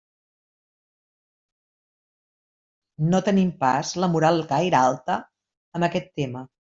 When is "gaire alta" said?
4.55-5.19